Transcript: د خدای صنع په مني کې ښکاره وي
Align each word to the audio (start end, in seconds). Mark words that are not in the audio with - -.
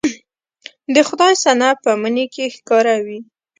د 0.93 0.95
خدای 1.07 1.33
صنع 1.43 1.71
په 1.83 1.91
مني 2.01 2.25
کې 2.33 2.45
ښکاره 2.55 2.95
وي 3.05 3.19